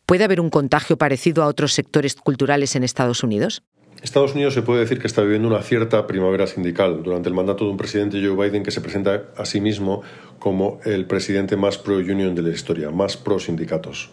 ¿Puede 0.06 0.22
haber 0.22 0.40
un 0.40 0.50
contagio 0.50 0.96
parecido 0.96 1.42
a 1.42 1.48
otros 1.48 1.72
sectores 1.72 2.14
culturales 2.14 2.76
en 2.76 2.84
Estados 2.84 3.24
Unidos? 3.24 3.64
Estados 4.00 4.34
Unidos 4.34 4.54
se 4.54 4.62
puede 4.62 4.80
decir 4.80 5.00
que 5.00 5.08
está 5.08 5.22
viviendo 5.22 5.48
una 5.48 5.62
cierta 5.62 6.06
primavera 6.06 6.46
sindical 6.46 7.02
durante 7.02 7.28
el 7.28 7.34
mandato 7.34 7.64
de 7.64 7.72
un 7.72 7.76
presidente 7.76 8.24
Joe 8.24 8.36
Biden 8.36 8.62
que 8.62 8.70
se 8.70 8.80
presenta 8.80 9.24
a 9.36 9.44
sí 9.44 9.60
mismo 9.60 10.02
como 10.38 10.78
el 10.84 11.06
presidente 11.06 11.56
más 11.56 11.78
pro-union 11.78 12.36
de 12.36 12.42
la 12.42 12.50
historia, 12.50 12.90
más 12.92 13.16
pro-sindicatos. 13.16 14.10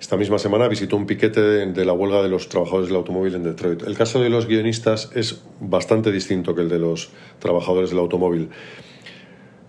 Esta 0.00 0.16
misma 0.16 0.40
semana 0.40 0.66
visitó 0.66 0.96
un 0.96 1.06
piquete 1.06 1.40
de, 1.40 1.84
la 1.84 1.92
huelga 1.92 2.20
de 2.20 2.28
los 2.28 2.48
trabajadores 2.48 2.88
del 2.88 2.96
automóvil 2.96 3.36
en 3.36 3.44
Detroit. 3.44 3.84
El 3.84 3.96
caso 3.96 4.20
de 4.20 4.28
los 4.28 4.48
guionistas 4.48 5.12
es 5.14 5.44
bastante 5.60 6.10
distinto 6.10 6.56
que 6.56 6.62
el 6.62 6.68
de 6.68 6.80
los 6.80 7.10
trabajadores 7.38 7.90
del 7.90 8.00
automóvil. 8.00 8.48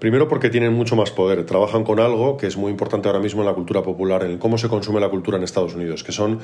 Primero 0.03 0.27
porque 0.27 0.49
tienen 0.49 0.73
mucho 0.73 0.97
más 0.97 1.11
poder, 1.11 1.45
trabajan 1.45 1.85
con 1.85 2.01
algo 2.01 2.35
que 2.35 2.45
es 2.45 2.57
muy 2.57 2.69
importante 2.69 3.07
ahora 3.07 3.21
mismo 3.21 3.39
en 3.39 3.45
la 3.45 3.53
cultura 3.53 3.83
popular, 3.83 4.25
en 4.25 4.37
cómo 4.37 4.57
se 4.57 4.67
consume 4.67 4.99
la 4.99 5.07
cultura 5.07 5.37
en 5.37 5.45
Estados 5.45 5.75
Unidos, 5.75 6.03
que 6.03 6.11
son 6.11 6.41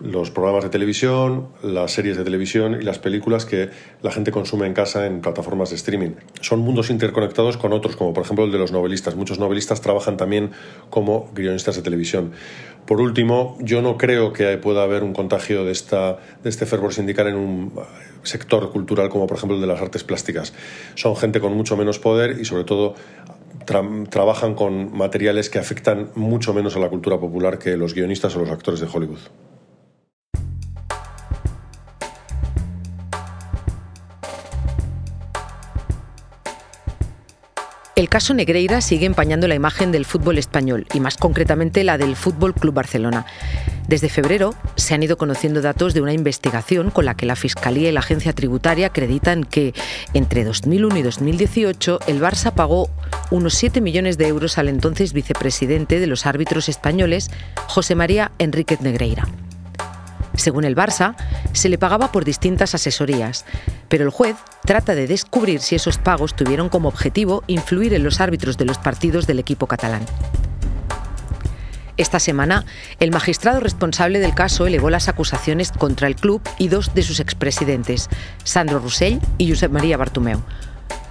los 0.00 0.30
programas 0.30 0.64
de 0.64 0.70
televisión, 0.70 1.48
las 1.62 1.92
series 1.92 2.16
de 2.16 2.24
televisión 2.24 2.78
y 2.80 2.84
las 2.84 2.98
películas 2.98 3.46
que 3.46 3.70
la 4.02 4.10
gente 4.10 4.30
consume 4.30 4.66
en 4.66 4.74
casa 4.74 5.06
en 5.06 5.20
plataformas 5.20 5.70
de 5.70 5.76
streaming. 5.76 6.10
Son 6.40 6.60
mundos 6.60 6.90
interconectados 6.90 7.56
con 7.56 7.72
otros, 7.72 7.96
como 7.96 8.12
por 8.12 8.24
ejemplo 8.24 8.44
el 8.44 8.52
de 8.52 8.58
los 8.58 8.72
novelistas. 8.72 9.16
Muchos 9.16 9.38
novelistas 9.38 9.80
trabajan 9.80 10.16
también 10.16 10.50
como 10.90 11.30
guionistas 11.34 11.76
de 11.76 11.82
televisión. 11.82 12.32
Por 12.86 13.00
último, 13.00 13.56
yo 13.60 13.82
no 13.82 13.96
creo 13.96 14.32
que 14.32 14.56
pueda 14.58 14.82
haber 14.82 15.02
un 15.02 15.12
contagio 15.12 15.64
de, 15.64 15.72
esta, 15.72 16.18
de 16.42 16.50
este 16.50 16.66
fervor 16.66 16.92
sindical 16.92 17.26
en 17.28 17.36
un 17.36 17.72
sector 18.22 18.70
cultural 18.70 19.08
como 19.08 19.26
por 19.26 19.36
ejemplo 19.36 19.56
el 19.56 19.60
de 19.60 19.66
las 19.66 19.80
artes 19.80 20.04
plásticas. 20.04 20.52
Son 20.94 21.16
gente 21.16 21.40
con 21.40 21.54
mucho 21.54 21.76
menos 21.76 21.98
poder 21.98 22.38
y 22.40 22.44
sobre 22.44 22.64
todo 22.64 22.94
trabajan 23.64 24.54
con 24.54 24.96
materiales 24.96 25.50
que 25.50 25.58
afectan 25.58 26.10
mucho 26.14 26.54
menos 26.54 26.76
a 26.76 26.78
la 26.78 26.88
cultura 26.88 27.18
popular 27.18 27.58
que 27.58 27.76
los 27.76 27.94
guionistas 27.94 28.36
o 28.36 28.40
los 28.40 28.50
actores 28.50 28.78
de 28.80 28.86
Hollywood. 28.86 29.18
El 37.96 38.10
caso 38.10 38.34
Negreira 38.34 38.82
sigue 38.82 39.06
empañando 39.06 39.48
la 39.48 39.54
imagen 39.54 39.90
del 39.90 40.04
fútbol 40.04 40.36
español 40.36 40.86
y 40.92 41.00
más 41.00 41.16
concretamente 41.16 41.82
la 41.82 41.96
del 41.96 42.14
Fútbol 42.14 42.52
Club 42.52 42.74
Barcelona. 42.74 43.24
Desde 43.88 44.10
febrero 44.10 44.54
se 44.74 44.92
han 44.92 45.02
ido 45.02 45.16
conociendo 45.16 45.62
datos 45.62 45.94
de 45.94 46.02
una 46.02 46.12
investigación 46.12 46.90
con 46.90 47.06
la 47.06 47.16
que 47.16 47.24
la 47.24 47.36
Fiscalía 47.36 47.88
y 47.88 47.92
la 47.92 48.00
Agencia 48.00 48.34
Tributaria 48.34 48.88
acreditan 48.88 49.44
que 49.44 49.72
entre 50.12 50.44
2001 50.44 50.98
y 50.98 51.02
2018 51.02 52.00
el 52.06 52.20
Barça 52.20 52.52
pagó 52.52 52.90
unos 53.30 53.54
7 53.54 53.80
millones 53.80 54.18
de 54.18 54.28
euros 54.28 54.58
al 54.58 54.68
entonces 54.68 55.14
vicepresidente 55.14 55.98
de 55.98 56.06
los 56.06 56.26
árbitros 56.26 56.68
españoles, 56.68 57.30
José 57.66 57.94
María 57.94 58.30
Enríquez 58.38 58.82
Negreira. 58.82 59.26
Según 60.36 60.64
el 60.64 60.76
Barça, 60.76 61.16
se 61.52 61.68
le 61.68 61.78
pagaba 61.78 62.12
por 62.12 62.24
distintas 62.24 62.74
asesorías, 62.74 63.44
pero 63.88 64.04
el 64.04 64.10
juez 64.10 64.36
trata 64.64 64.94
de 64.94 65.06
descubrir 65.06 65.60
si 65.60 65.74
esos 65.74 65.98
pagos 65.98 66.36
tuvieron 66.36 66.68
como 66.68 66.88
objetivo 66.88 67.42
influir 67.46 67.94
en 67.94 68.04
los 68.04 68.20
árbitros 68.20 68.56
de 68.56 68.66
los 68.66 68.78
partidos 68.78 69.26
del 69.26 69.38
equipo 69.38 69.66
catalán. 69.66 70.04
Esta 71.96 72.20
semana, 72.20 72.66
el 73.00 73.10
magistrado 73.10 73.60
responsable 73.60 74.18
del 74.18 74.34
caso 74.34 74.66
elevó 74.66 74.90
las 74.90 75.08
acusaciones 75.08 75.72
contra 75.72 76.08
el 76.08 76.16
club 76.16 76.42
y 76.58 76.68
dos 76.68 76.94
de 76.94 77.02
sus 77.02 77.20
expresidentes, 77.20 78.10
Sandro 78.44 78.80
Roussell 78.80 79.20
y 79.38 79.48
Josep 79.48 79.72
María 79.72 79.96
Bartomeu. 79.96 80.42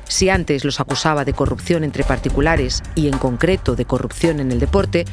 Si 0.07 0.29
antes 0.29 0.63
los 0.63 0.79
acusaba 0.79 1.25
de 1.25 1.33
corrupción 1.33 1.83
entre 1.83 2.03
particulares 2.03 2.83
y 2.93 3.07
en 3.07 3.17
concreto 3.17 3.75
de 3.75 3.85
corrupción 3.85 4.39
en 4.39 4.51
el 4.51 4.59
deporte, 4.59 5.05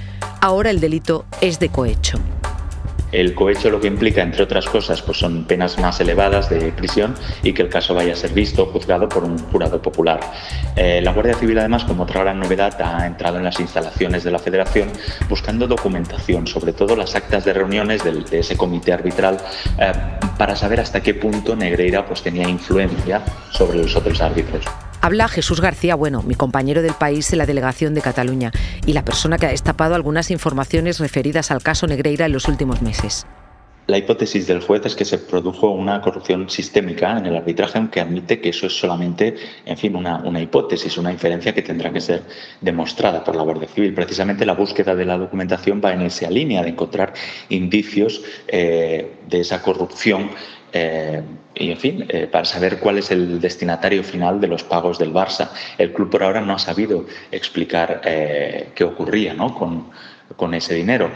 ahora 0.42 0.69
el 0.69 0.81
delito 0.81 1.25
es 1.40 1.59
de 1.59 1.71
cohecho. 1.71 2.19
El 3.12 3.35
cohecho 3.35 3.71
lo 3.71 3.81
que 3.81 3.87
implica, 3.87 4.23
entre 4.23 4.42
otras 4.42 4.66
cosas, 4.66 5.02
pues 5.02 5.19
son 5.19 5.45
penas 5.45 5.78
más 5.78 6.00
elevadas 6.00 6.49
de 6.49 6.73
prisión 6.73 7.14
y 7.42 7.52
que 7.52 7.62
el 7.62 7.69
caso 7.69 7.95
vaya 7.95 8.14
a 8.14 8.16
ser 8.16 8.33
visto, 8.33 8.66
juzgado 8.66 9.09
por 9.09 9.25
un 9.25 9.38
jurado 9.38 9.81
popular. 9.81 10.21
Eh, 10.76 11.00
la 11.02 11.12
Guardia 11.12 11.35
Civil, 11.35 11.59
además, 11.59 11.85
como 11.85 12.04
otra 12.04 12.23
gran 12.23 12.40
novedad, 12.40 12.81
ha 12.81 13.07
entrado 13.07 13.37
en 13.37 13.45
las 13.45 13.61
instalaciones 13.61 14.25
de 14.25 14.31
la 14.31 14.38
Federación 14.38 14.88
buscando 15.28 15.66
documentación, 15.66 16.47
sobre 16.47 16.73
todo 16.73 16.97
las 16.97 17.14
actas 17.14 17.45
de 17.45 17.52
reuniones 17.52 18.02
de 18.02 18.38
ese 18.38 18.57
comité 18.57 18.92
arbitral, 18.92 19.37
eh, 19.78 19.92
para 20.38 20.57
saber 20.57 20.81
hasta 20.81 21.02
qué 21.02 21.14
punto 21.14 21.54
Negreira 21.54 22.07
pues, 22.07 22.23
tenía 22.23 22.49
influencia 22.49 23.23
sobre 23.50 23.78
los 23.78 23.95
otros 23.95 24.21
árbitros. 24.21 24.64
Habla 25.04 25.26
Jesús 25.26 25.61
García 25.61 25.97
Bueno, 25.97 26.23
mi 26.23 26.37
compañero 26.37 26.80
del 26.80 26.94
país 26.94 27.32
en 27.32 27.38
la 27.38 27.47
delegación 27.47 27.92
de 27.92 28.00
Cataluña 28.00 28.52
y 28.87 28.92
la 28.92 29.04
persona 29.04 29.37
que 29.37 29.47
ha 29.47 29.50
destapado 29.50 29.97
algunas 29.97 30.30
informaciones 30.30 31.00
referidas 31.00 31.50
al 31.50 31.61
caso 31.61 31.88
Negreira 31.88 32.26
en 32.26 32.32
los 32.32 32.47
últimos 32.47 32.82
meses. 32.82 33.26
La 33.88 33.99
hipótesis 33.99 34.47
del 34.47 34.61
juez 34.61 34.87
es 34.87 34.94
que 34.94 35.04
se 35.04 35.18
produjo 35.18 35.71
una 35.71 36.00
corrupción 36.00 36.49
sistémica 36.49 37.18
en 37.18 37.26
el 37.26 37.35
arbitraje, 37.35 37.78
aunque 37.78 38.00
admite 38.00 38.40
que 38.40 38.50
eso 38.50 38.68
es 38.68 38.78
solamente, 38.78 39.35
en 39.66 39.76
fin, 39.76 39.97
una, 39.97 40.18
una, 40.18 40.40
hipótesis, 40.40 40.97
una 40.97 41.11
inferencia 41.11 41.52
que 41.52 41.62
tendrá 41.62 41.92
que 41.92 42.00
ser 42.00 42.23
demostrada 42.61 43.25
por 43.25 43.35
la 43.35 43.42
Guardia 43.42 43.66
Civil. 43.66 43.92
Precisamente 43.94 44.47
la 44.47 44.54
búsqueda 44.54 44.94
de 44.94 45.04
la 45.04 45.18
documentación 45.18 45.82
va 45.85 45.92
en 45.92 46.02
esa 46.02 46.30
línea 46.30 46.62
de 46.62 46.68
encontrar 46.68 47.12
indicios 47.49 48.23
eh, 48.47 49.14
de 49.28 49.40
esa 49.40 49.61
corrupción 49.62 50.30
eh, 50.73 51.23
y 51.55 51.71
en 51.71 51.76
fin, 51.76 52.07
eh, 52.09 52.26
para 52.31 52.45
saber 52.45 52.79
cuál 52.79 52.99
es 52.99 53.11
el 53.11 53.41
destinatario 53.41 54.02
final 54.02 54.41
de 54.41 54.49
los 54.49 54.64
pagos 54.64 54.99
del 54.99 55.12
Barça. 55.12 55.50
El 55.79 55.93
club 55.93 56.11
por 56.11 56.23
ahora 56.23 56.41
no 56.41 56.55
ha 56.55 56.59
sabido 56.59 57.07
explicar 57.31 58.00
eh, 58.05 58.69
qué 58.75 58.85
ocurría 58.85 59.35
¿no? 59.35 59.55
con, 59.55 59.91
con, 60.37 60.55
ese 60.55 60.75
dinero. 60.75 61.11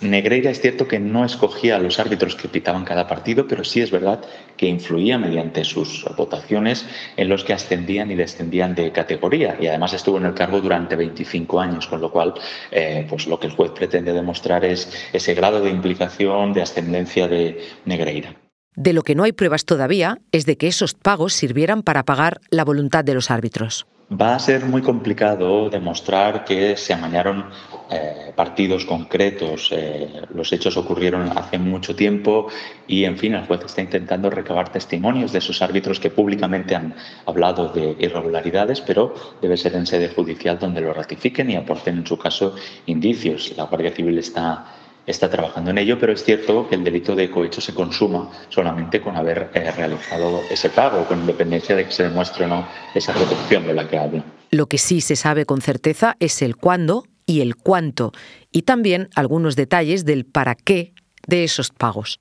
Negreira 0.00 0.50
es 0.50 0.60
cierto 0.60 0.86
que 0.86 1.00
no 1.00 1.24
escogía 1.24 1.74
a 1.74 1.80
los 1.80 1.98
árbitros 1.98 2.36
que 2.36 2.48
pitaban 2.48 2.84
cada 2.84 3.08
partido, 3.08 3.48
pero 3.48 3.64
sí 3.64 3.80
es 3.80 3.90
verdad 3.90 4.20
que 4.56 4.66
influía 4.66 5.18
mediante 5.18 5.64
sus 5.64 6.04
votaciones 6.16 6.86
en 7.16 7.28
los 7.28 7.42
que 7.42 7.52
ascendían 7.52 8.10
y 8.12 8.14
descendían 8.14 8.76
de 8.76 8.92
categoría 8.92 9.56
y 9.60 9.66
además 9.66 9.92
estuvo 9.94 10.18
en 10.18 10.26
el 10.26 10.34
cargo 10.34 10.60
durante 10.60 10.94
25 10.94 11.60
años, 11.60 11.88
con 11.88 12.00
lo 12.00 12.12
cual 12.12 12.34
eh, 12.70 13.06
pues 13.08 13.26
lo 13.26 13.40
que 13.40 13.48
el 13.48 13.54
juez 13.54 13.72
pretende 13.72 14.12
demostrar 14.12 14.64
es 14.64 14.88
ese 15.12 15.34
grado 15.34 15.60
de 15.60 15.70
implicación, 15.70 16.52
de 16.52 16.62
ascendencia 16.62 17.26
de 17.26 17.60
Negreira. 17.84 18.47
De 18.76 18.92
lo 18.92 19.02
que 19.02 19.14
no 19.14 19.24
hay 19.24 19.32
pruebas 19.32 19.64
todavía 19.64 20.18
es 20.32 20.46
de 20.46 20.56
que 20.56 20.68
esos 20.68 20.94
pagos 20.94 21.32
sirvieran 21.32 21.82
para 21.82 22.04
pagar 22.04 22.40
la 22.50 22.64
voluntad 22.64 23.04
de 23.04 23.14
los 23.14 23.30
árbitros. 23.30 23.86
Va 24.10 24.34
a 24.34 24.38
ser 24.38 24.64
muy 24.64 24.80
complicado 24.80 25.68
demostrar 25.68 26.46
que 26.46 26.78
se 26.78 26.94
amañaron 26.94 27.50
eh, 27.90 28.32
partidos 28.34 28.86
concretos. 28.86 29.68
Eh, 29.70 30.22
los 30.32 30.50
hechos 30.50 30.78
ocurrieron 30.78 31.28
hace 31.36 31.58
mucho 31.58 31.94
tiempo 31.94 32.48
y, 32.86 33.04
en 33.04 33.18
fin, 33.18 33.34
el 33.34 33.44
juez 33.44 33.60
está 33.66 33.82
intentando 33.82 34.30
recabar 34.30 34.72
testimonios 34.72 35.32
de 35.32 35.40
esos 35.40 35.60
árbitros 35.60 36.00
que 36.00 36.08
públicamente 36.08 36.74
han 36.74 36.94
hablado 37.26 37.68
de 37.68 37.96
irregularidades, 37.98 38.80
pero 38.80 39.14
debe 39.42 39.58
ser 39.58 39.74
en 39.74 39.84
sede 39.84 40.08
judicial 40.08 40.58
donde 40.58 40.80
lo 40.80 40.94
ratifiquen 40.94 41.50
y 41.50 41.56
aporten, 41.56 41.98
en 41.98 42.06
su 42.06 42.16
caso, 42.16 42.54
indicios. 42.86 43.52
La 43.58 43.64
Guardia 43.64 43.90
Civil 43.90 44.16
está 44.16 44.64
está 45.08 45.30
trabajando 45.30 45.70
en 45.70 45.78
ello, 45.78 45.98
pero 45.98 46.12
es 46.12 46.22
cierto 46.22 46.68
que 46.68 46.74
el 46.74 46.84
delito 46.84 47.16
de 47.16 47.30
cohecho 47.30 47.60
se 47.60 47.74
consuma 47.74 48.30
solamente 48.50 49.00
con 49.00 49.16
haber 49.16 49.50
eh, 49.54 49.70
realizado 49.70 50.42
ese 50.50 50.68
pago, 50.68 51.04
con 51.06 51.20
independencia 51.20 51.74
de 51.74 51.86
que 51.86 51.92
se 51.92 52.04
demuestre 52.04 52.44
o 52.44 52.48
no 52.48 52.68
esa 52.94 53.14
protección 53.14 53.66
de 53.66 53.74
la 53.74 53.88
que 53.88 53.98
habla. 53.98 54.24
Lo 54.50 54.66
que 54.66 54.78
sí 54.78 55.00
se 55.00 55.16
sabe 55.16 55.46
con 55.46 55.62
certeza 55.62 56.16
es 56.20 56.42
el 56.42 56.56
cuándo 56.56 57.04
y 57.26 57.40
el 57.40 57.56
cuánto, 57.56 58.12
y 58.52 58.62
también 58.62 59.08
algunos 59.14 59.56
detalles 59.56 60.04
del 60.04 60.24
para 60.26 60.54
qué 60.54 60.92
de 61.26 61.44
esos 61.44 61.70
pagos. 61.70 62.20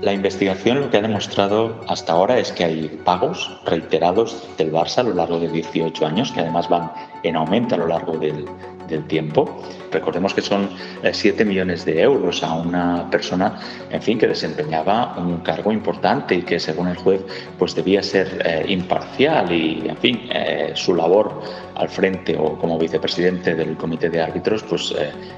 La 0.00 0.12
investigación 0.12 0.80
lo 0.80 0.90
que 0.90 0.98
ha 0.98 1.02
demostrado 1.02 1.80
hasta 1.88 2.12
ahora 2.12 2.38
es 2.38 2.52
que 2.52 2.64
hay 2.64 2.88
pagos 3.04 3.60
reiterados 3.64 4.46
del 4.56 4.72
Barça 4.72 4.98
a 4.98 5.02
lo 5.02 5.14
largo 5.14 5.40
de 5.40 5.48
18 5.48 6.06
años, 6.06 6.30
que 6.30 6.40
además 6.40 6.68
van 6.68 6.92
en 7.24 7.34
aumento 7.34 7.74
a 7.74 7.78
lo 7.78 7.88
largo 7.88 8.16
del, 8.16 8.44
del 8.88 9.04
tiempo. 9.06 9.62
Recordemos 9.92 10.34
que 10.34 10.42
son 10.42 10.68
7 11.10 11.42
eh, 11.42 11.46
millones 11.46 11.84
de 11.84 12.00
euros 12.00 12.42
a 12.42 12.54
una 12.54 13.08
persona, 13.10 13.58
en 13.90 14.02
fin, 14.02 14.18
que 14.18 14.26
desempeñaba 14.26 15.16
un 15.18 15.38
cargo 15.38 15.72
importante 15.72 16.34
y 16.34 16.42
que 16.42 16.58
según 16.58 16.88
el 16.88 16.96
juez 16.96 17.22
pues 17.58 17.74
debía 17.74 18.02
ser 18.02 18.42
eh, 18.44 18.64
imparcial 18.68 19.50
y, 19.52 19.88
en 19.88 19.96
fin, 19.96 20.28
eh, 20.32 20.72
su 20.74 20.94
labor 20.94 21.42
al 21.74 21.88
frente 21.88 22.36
o 22.38 22.58
como 22.58 22.78
vicepresidente 22.78 23.54
del 23.54 23.76
comité 23.76 24.08
de 24.08 24.20
árbitros 24.20 24.62
pues 24.62 24.94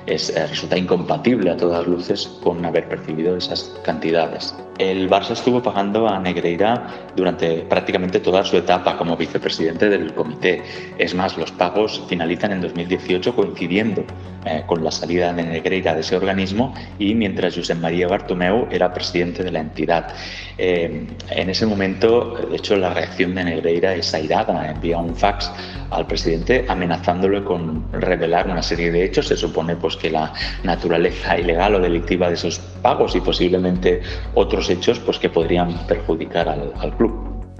es, 0.07 0.33
resulta 0.49 0.78
incompatible 0.78 1.50
a 1.50 1.57
todas 1.57 1.87
luces 1.87 2.28
con 2.43 2.64
haber 2.64 2.88
percibido 2.88 3.37
esas 3.37 3.75
cantidades. 3.83 4.55
El 4.78 5.11
Barça 5.11 5.32
estuvo 5.32 5.61
pagando 5.61 6.08
a 6.08 6.20
Negreira 6.20 7.11
durante 7.16 7.62
prácticamente 7.62 8.20
toda 8.20 8.44
su 8.44 8.56
etapa 8.56 8.97
como 8.97 9.16
vicepresidente 9.16 9.88
del 9.88 10.14
comité. 10.14 10.62
Es 10.99 11.14
más, 11.14 11.37
los 11.37 11.50
pagos 11.50 12.00
finalizan 12.08 12.52
en 12.52 12.61
2018 12.61 13.35
coincidiendo 13.35 14.04
eh, 14.44 14.62
con 14.66 14.85
la 14.85 14.92
salida 14.92 15.32
de 15.32 15.42
Negreira 15.42 15.94
de 15.94 16.02
ese 16.02 16.16
organismo 16.16 16.73
y 16.97 17.12
mientras 17.16 17.56
Josep 17.56 17.78
María 17.78 18.06
Bartomeu 18.06 18.68
era 18.70 18.94
presidente 18.94 19.42
de 19.42 19.50
la 19.50 19.58
entidad. 19.58 20.14
Eh, 20.56 21.06
en 21.30 21.50
ese 21.50 21.66
momento, 21.66 22.37
de 22.49 22.56
hecho, 22.56 22.76
la 22.76 22.94
reacción 22.94 23.35
de 23.35 23.44
Negreira 23.44 23.94
es 23.94 24.14
airada, 24.14 24.70
envía 24.70 24.99
un 24.99 25.16
fax 25.16 25.50
al 25.90 26.06
presidente 26.06 26.66
amenazándolo 26.68 27.44
con 27.44 27.90
revelar 27.92 28.47
una 28.49 28.62
serie 28.62 28.92
de 28.92 29.04
hechos. 29.04 29.26
Se 29.26 29.37
supone 29.37 29.75
pues, 29.75 29.97
que 29.97 30.11
la 30.11 30.32
naturaleza 30.62 31.37
ilegal 31.37 31.75
o 31.75 31.80
delictiva 31.80 32.28
de 32.28 32.35
esos 32.35 32.58
pagos 32.82 33.16
y 33.16 33.20
posiblemente 33.20 34.02
otros 34.35 34.67
hechos 34.70 34.98
pues, 35.00 35.18
que 35.18 35.28
podrían 35.28 35.87
perjudicar 35.87 36.48
al, 36.48 36.72
al 36.78 36.96
club. 36.96 37.12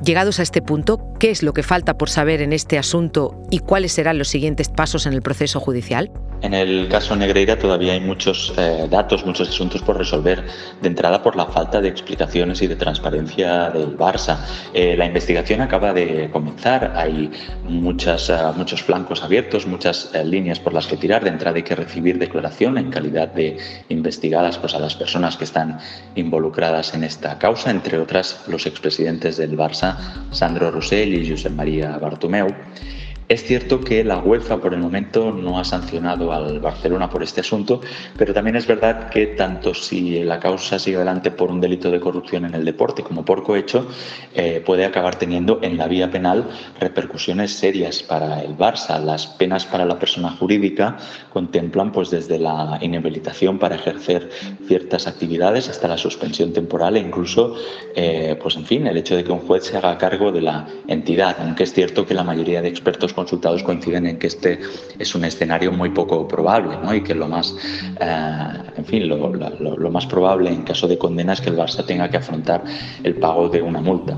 Llegados 0.02 0.38
a 0.38 0.42
este 0.42 0.62
punto, 0.62 1.12
¿qué 1.18 1.30
es 1.30 1.42
lo 1.42 1.52
que 1.52 1.64
falta 1.64 1.99
por 1.99 2.08
saber 2.08 2.40
en 2.40 2.52
este 2.52 2.78
asunto 2.78 3.42
y 3.50 3.58
cuáles 3.58 3.92
serán 3.92 4.16
los 4.16 4.28
siguientes 4.28 4.68
pasos 4.68 5.06
en 5.06 5.12
el 5.12 5.23
proceso 5.23 5.58
judicial? 5.58 6.12
En 6.40 6.54
el 6.54 6.88
caso 6.88 7.16
Negreira 7.16 7.58
todavía 7.58 7.94
hay 7.94 8.00
muchos 8.00 8.54
eh, 8.56 8.86
datos, 8.88 9.26
muchos 9.26 9.48
asuntos 9.48 9.82
por 9.82 9.98
resolver. 9.98 10.44
De 10.80 10.88
entrada 10.88 11.20
por 11.20 11.34
la 11.34 11.46
falta 11.46 11.80
de 11.80 11.88
explicaciones 11.88 12.62
y 12.62 12.68
de 12.68 12.76
transparencia 12.76 13.70
del 13.70 13.98
Barça. 13.98 14.38
Eh, 14.72 14.96
la 14.96 15.06
investigación 15.06 15.60
acaba 15.60 15.92
de 15.92 16.30
comenzar, 16.32 16.92
hay 16.94 17.30
muchas, 17.64 18.30
eh, 18.30 18.36
muchos 18.56 18.82
flancos 18.82 19.22
abiertos, 19.24 19.66
muchas 19.66 20.12
líneas 20.24 20.60
por 20.60 20.74
las 20.74 20.86
que 20.86 20.96
tirar. 20.96 21.24
De 21.24 21.30
entrada 21.30 21.56
hay 21.56 21.64
que 21.64 21.74
recibir 21.74 22.18
declaración 22.18 22.78
en 22.78 22.90
calidad 22.90 23.28
de 23.28 23.56
investigadas 23.88 24.58
pues, 24.58 24.74
a 24.74 24.78
las 24.78 24.94
personas 24.94 25.36
que 25.36 25.44
están 25.44 25.78
involucradas 26.14 26.94
en 26.94 27.02
esta 27.02 27.36
causa, 27.38 27.70
entre 27.70 27.98
otras 27.98 28.44
los 28.46 28.64
expresidentes 28.66 29.38
del 29.38 29.56
Barça, 29.56 29.96
Sandro 30.30 30.70
Rossell 30.70 31.14
y 31.14 31.28
Josep 31.28 31.52
María 31.52 31.98
Bartomeu. 31.98 32.48
Es 33.28 33.45
cierto 33.45 33.80
que 33.80 34.02
la 34.04 34.21
UEFA 34.21 34.56
por 34.56 34.73
el 34.73 34.80
momento 34.80 35.30
no 35.32 35.58
ha 35.58 35.64
sancionado 35.64 36.32
al 36.32 36.60
Barcelona 36.60 37.10
por 37.10 37.23
este 37.23 37.43
asunto, 37.43 37.82
pero 38.17 38.32
también 38.32 38.56
es 38.56 38.67
verdad 38.67 39.10
que 39.10 39.26
tanto 39.26 39.75
si 39.75 40.25
la 40.25 40.41
causa 40.41 40.78
sigue 40.78 40.97
adelante 40.97 41.30
por 41.30 41.50
un 41.50 41.60
delito 41.60 41.91
de 41.91 42.00
corrupción 42.00 42.47
en 42.47 42.54
el 42.54 42.64
deporte 42.64 43.02
como 43.02 43.26
por 43.26 43.43
cohecho, 43.43 43.86
eh, 44.34 44.62
puede 44.64 44.86
acabar 44.86 45.17
teniendo 45.17 45.58
en 45.60 45.76
la 45.76 45.88
vía 45.88 46.10
penal 46.10 46.49
repercusiones 46.80 47.52
serias 47.52 48.02
para 48.02 48.41
el 48.43 48.56
Barça. 48.56 48.99
Las 48.99 49.26
penas 49.26 49.67
para 49.67 49.84
la 49.84 49.99
persona 49.99 50.30
jurídica 50.30 50.97
contemplan 51.30 51.93
pues 51.93 52.08
desde 52.08 52.38
la 52.38 52.78
inhabilitación 52.80 53.58
para 53.58 53.75
ejercer 53.75 54.30
ciertas 54.67 55.06
actividades 55.06 55.69
hasta 55.69 55.86
la 55.86 55.99
suspensión 55.99 56.54
temporal 56.54 56.97
e 56.97 57.00
incluso, 57.00 57.56
eh, 57.95 58.38
pues 58.41 58.56
en 58.56 58.64
fin, 58.64 58.86
el 58.86 58.97
hecho 58.97 59.17
de 59.17 59.25
que 59.25 59.32
un 59.32 59.41
juez 59.41 59.64
se 59.64 59.76
haga 59.76 59.99
cargo 59.99 60.32
de 60.32 60.41
la 60.41 60.67
entidad, 60.86 61.36
aunque 61.41 61.64
es 61.64 61.75
cierto 61.75 62.06
que 62.06 62.14
la 62.14 62.25
mayoría 62.25 62.62
de 62.62 62.69
expertos 62.69 63.12
consultados 63.19 63.63
coinciden 63.63 64.07
en 64.07 64.19
que 64.19 64.28
este 64.28 64.61
es 64.99 65.15
un 65.15 65.25
escenario 65.25 65.73
muy 65.73 65.91
poco 65.91 66.26
probable 66.26 66.76
¿no? 66.83 66.95
y 66.95 67.02
que 67.02 67.15
lo 67.15 67.28
más, 67.28 67.54
eh, 68.00 68.52
en 68.76 68.85
fin, 68.85 69.09
lo, 69.09 69.17
lo 69.28 69.91
más 69.91 70.07
probable 70.07 70.50
en 70.50 70.63
caso 70.63 70.87
de 70.87 70.97
condena 70.97 71.33
es 71.33 71.41
que 71.41 71.50
el 71.50 71.57
Barça 71.57 71.85
tenga 71.85 72.09
que 72.09 72.19
afrontar 72.19 72.63
el 73.02 73.15
pago 73.17 73.49
de 73.49 73.61
una 73.63 73.81
multa. 73.81 74.17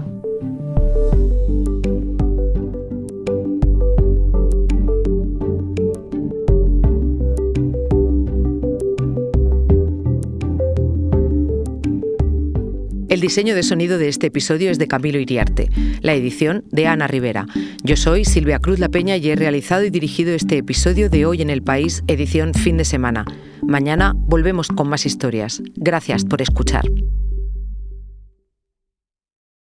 Diseño 13.30 13.54
de 13.54 13.62
sonido 13.62 13.96
de 13.96 14.08
este 14.08 14.26
episodio 14.26 14.72
es 14.72 14.80
de 14.80 14.88
Camilo 14.88 15.20
Iriarte, 15.20 15.70
la 16.00 16.14
edición 16.14 16.64
de 16.72 16.88
Ana 16.88 17.06
Rivera. 17.06 17.46
Yo 17.84 17.96
soy 17.96 18.24
Silvia 18.24 18.58
Cruz 18.58 18.80
La 18.80 18.88
Peña 18.88 19.16
y 19.18 19.30
he 19.30 19.36
realizado 19.36 19.84
y 19.84 19.90
dirigido 19.90 20.34
este 20.34 20.58
episodio 20.58 21.08
de 21.08 21.26
Hoy 21.26 21.40
en 21.40 21.48
el 21.48 21.62
País, 21.62 22.02
edición 22.08 22.54
fin 22.54 22.76
de 22.76 22.84
semana. 22.84 23.24
Mañana 23.62 24.14
volvemos 24.16 24.66
con 24.66 24.88
más 24.88 25.06
historias. 25.06 25.62
Gracias 25.76 26.24
por 26.24 26.42
escuchar. 26.42 26.82